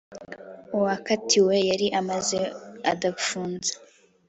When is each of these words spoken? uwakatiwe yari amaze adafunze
uwakatiwe 0.75 1.55
yari 1.69 1.87
amaze 1.99 2.39
adafunze 2.91 3.71